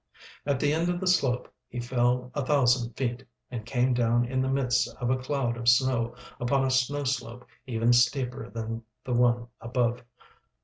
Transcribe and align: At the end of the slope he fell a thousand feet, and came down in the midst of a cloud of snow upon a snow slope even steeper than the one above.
At 0.47 0.59
the 0.59 0.73
end 0.73 0.89
of 0.89 0.99
the 0.99 1.05
slope 1.05 1.47
he 1.69 1.79
fell 1.79 2.31
a 2.33 2.43
thousand 2.43 2.93
feet, 2.97 3.23
and 3.51 3.67
came 3.67 3.93
down 3.93 4.25
in 4.25 4.41
the 4.41 4.49
midst 4.49 4.87
of 4.95 5.11
a 5.11 5.17
cloud 5.19 5.57
of 5.57 5.69
snow 5.69 6.15
upon 6.39 6.65
a 6.65 6.71
snow 6.71 7.03
slope 7.03 7.45
even 7.67 7.93
steeper 7.93 8.49
than 8.49 8.81
the 9.03 9.13
one 9.13 9.49
above. 9.59 10.03